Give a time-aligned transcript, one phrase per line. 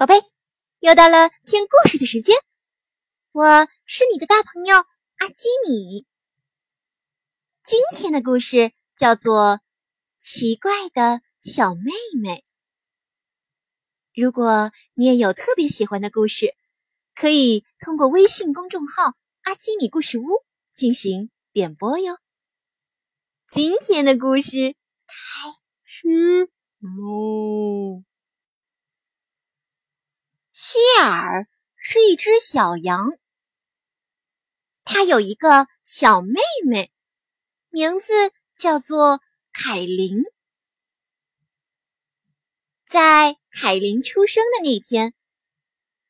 [0.00, 0.14] 宝贝，
[0.78, 2.34] 又到了听故事的时间，
[3.32, 6.06] 我是你的大朋友阿基米。
[7.66, 9.58] 今天的故事叫做
[10.18, 12.42] 《奇怪的小妹妹》。
[14.22, 16.54] 如果你也有特别喜欢的故事，
[17.14, 19.12] 可以通过微信公众号
[19.44, 20.24] “阿基米故事屋”
[20.72, 22.16] 进行点播哟。
[23.50, 24.74] 今天的故事
[25.06, 25.14] 开
[25.84, 26.48] 始
[26.78, 28.02] 喽。
[30.62, 33.18] 希尔是一只小羊，
[34.84, 36.92] 它有一个小妹妹，
[37.70, 38.12] 名字
[38.58, 39.22] 叫做
[39.54, 40.18] 凯琳。
[42.84, 45.14] 在凯琳出生的那天，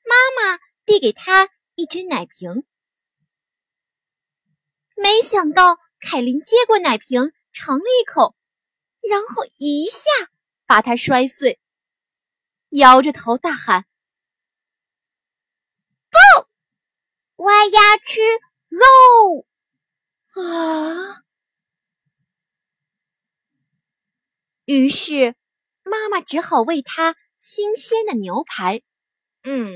[0.03, 2.65] 妈妈递给她一只奶瓶，
[4.97, 8.35] 没想到凯琳接过奶瓶，尝了一口，
[9.01, 10.11] 然后一下
[10.67, 11.61] 把它摔碎，
[12.71, 13.87] 摇着头大喊。
[17.37, 18.21] 我要吃
[18.69, 18.85] 肉
[20.43, 21.23] 啊！
[24.67, 25.35] 于是
[25.83, 28.83] 妈妈只好喂它新鲜的牛排。
[29.43, 29.73] 嗯，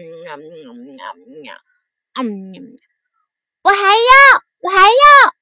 [2.14, 2.52] 嗯，
[3.62, 5.34] 我还要，我还要。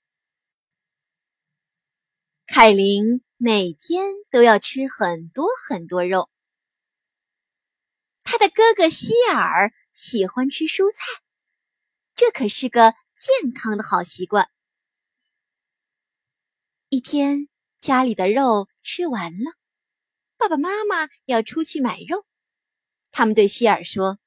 [2.46, 6.30] 凯琳每天都要吃很多很多肉。
[8.22, 9.72] 他的哥哥希尔
[10.02, 11.04] 喜欢吃蔬菜。
[12.16, 14.50] 这可是个健康的好习惯。
[16.88, 19.52] 一天，家里的肉吃完了，
[20.36, 22.26] 爸爸妈妈要出去买肉。
[23.12, 24.18] 他们对希尔说：“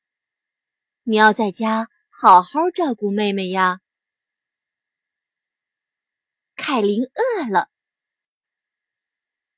[1.04, 3.82] 你要在家好好照顾妹妹呀。”
[6.56, 7.70] 凯琳饿了，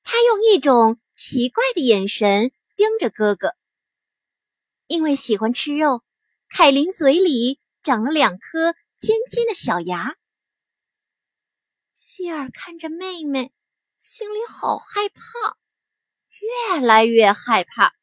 [0.01, 3.53] 他用一种奇怪的眼神盯着哥哥。
[4.87, 6.01] 因为喜欢吃肉，
[6.49, 7.59] 凯琳嘴里。
[7.83, 10.17] 长了两颗尖尖的小牙。
[11.93, 13.53] 希尔看着妹妹，
[13.97, 15.55] 心里好害怕，
[16.41, 17.93] 越来越害怕。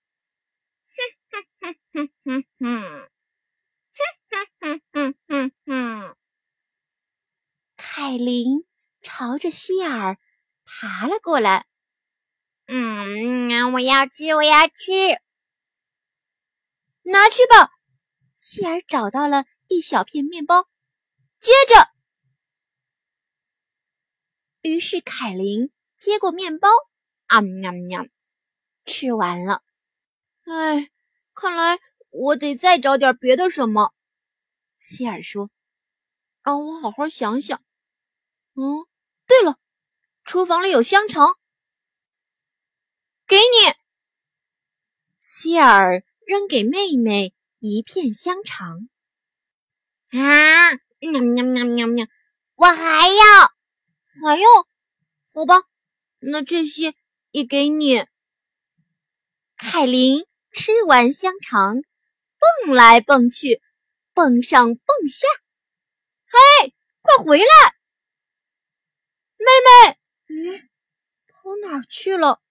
[0.89, 3.11] 哼哼哼哼哼
[4.31, 6.17] 哼，哼哼哼哼。
[7.77, 8.65] 凯琳
[9.03, 10.17] 朝着希尔
[10.65, 11.67] 爬了过来。
[12.69, 15.21] 嗯，我要吃，我要吃。
[17.03, 17.74] 拿去吧。
[18.45, 19.47] 希尔找到了。
[19.69, 20.69] 一小片面包，
[21.41, 21.89] 接着，
[24.61, 26.69] 于是凯琳接过面包，
[27.27, 28.07] 啊喵喵，
[28.85, 29.63] 吃完了。
[30.43, 30.91] 哎，
[31.33, 31.79] 看来
[32.11, 33.95] 我得再找点别的什么。
[34.79, 35.51] 希尔说
[36.45, 37.65] ：“让我好好想想。”
[38.53, 38.87] 嗯，
[39.27, 39.59] 对了，
[40.25, 41.39] 厨房里有香肠，
[43.27, 43.73] 给你。
[45.19, 47.35] 希尔扔给妹妹
[47.67, 48.91] 一片香肠。
[50.11, 50.73] 啊！
[51.01, 52.07] 喵喵喵喵喵！
[52.57, 53.25] 我还要，
[54.21, 54.47] 还要，
[55.33, 55.67] 好吧，
[56.19, 56.95] 那这些
[57.31, 58.07] 也给你。
[59.57, 61.83] 凯琳吃完香肠，
[62.67, 63.63] 蹦来蹦去，
[64.13, 65.27] 蹦上蹦下。
[66.27, 67.45] 嘿，快回来，
[69.39, 69.99] 妹妹！
[70.29, 70.69] 咦，
[71.29, 72.43] 跑哪去了？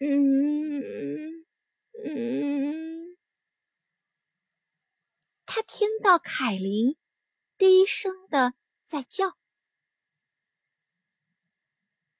[0.00, 1.44] 嗯
[2.02, 2.81] 嗯。
[5.62, 6.96] 他听到凯琳
[7.56, 8.52] 低声的
[8.84, 9.38] 在叫，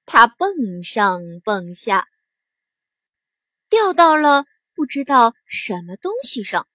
[0.05, 2.07] 他蹦上蹦下，
[3.67, 6.69] 掉到了不知道什么东西上。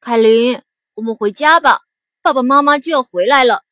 [0.00, 0.60] 凯琳，
[0.94, 1.82] 我们回家吧，
[2.20, 3.64] 爸爸妈妈就要回来了。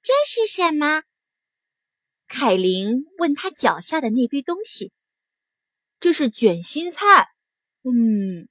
[0.00, 1.02] 这是什么？
[2.28, 4.92] 凯琳问他脚下的那堆东西。
[5.98, 7.32] 这是卷心菜。
[7.82, 8.48] 嗯。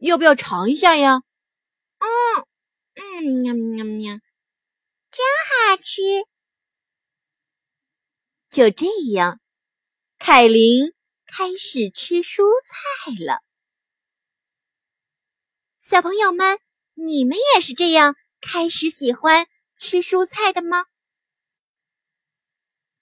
[0.00, 1.22] 要不要尝一下呀？
[1.98, 2.08] 嗯
[2.94, 4.14] 嗯，喵喵喵，
[5.10, 6.00] 真好吃。
[8.48, 9.40] 就这样，
[10.18, 10.94] 凯琳
[11.26, 13.42] 开始吃蔬菜了。
[15.78, 16.58] 小朋友们，
[16.94, 19.46] 你们也是这样开始喜欢
[19.76, 20.86] 吃蔬菜的吗？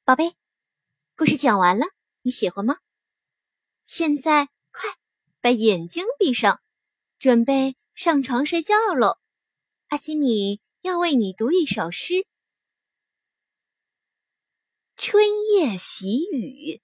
[0.05, 0.35] 宝贝，
[1.17, 1.87] 故事讲完了，
[2.23, 2.79] 你喜欢吗？
[3.85, 4.97] 现在快
[5.41, 6.61] 把眼睛闭上。
[7.19, 9.19] 准备上床睡觉喽，
[9.89, 12.15] 阿基米要为你读一首诗
[14.97, 16.77] 《春夜喜雨》，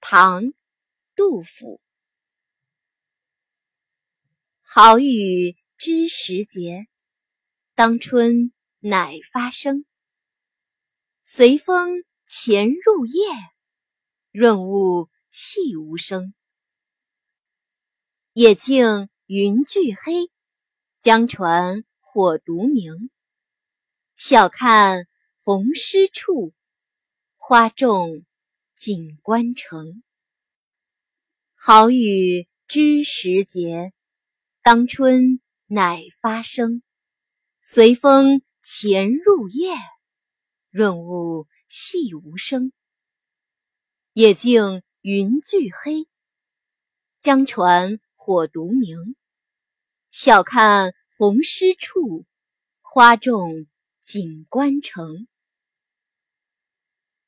[0.00, 0.44] 唐·
[1.14, 1.82] 杜甫。
[4.62, 6.86] 好雨知时节，
[7.74, 9.84] 当春乃发生。
[11.22, 13.34] 随风潜入夜，
[14.30, 16.32] 润物细无声。
[18.32, 20.28] 野径云俱黑，
[21.00, 23.10] 江船火独明。
[24.16, 25.06] 晓看
[25.38, 26.52] 红湿处，
[27.36, 28.26] 花重
[28.74, 30.02] 锦官城。
[31.54, 33.92] 好雨知时节，
[34.64, 36.82] 当春乃发生。
[37.62, 39.76] 随风潜入夜，
[40.70, 42.72] 润物细无声。
[44.12, 46.08] 野径云俱黑，
[47.20, 49.14] 江船火独明。
[50.10, 52.26] 晓看红湿处，
[52.80, 53.68] 花重
[54.02, 55.28] 锦官城。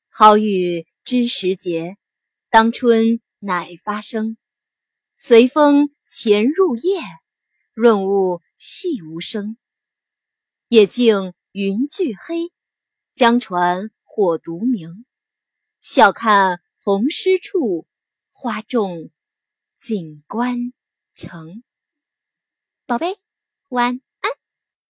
[0.09, 1.95] 好雨知时节，
[2.49, 4.35] 当春乃发生。
[5.15, 6.99] 随风潜入夜，
[7.73, 9.55] 润物细无声。
[10.67, 12.51] 野径云俱黑，
[13.13, 15.05] 江船火独明。
[15.79, 17.87] 晓看红湿处，
[18.33, 19.09] 花重
[19.77, 20.73] 锦官
[21.15, 21.63] 城。
[22.85, 23.17] 宝贝，
[23.69, 24.02] 晚安。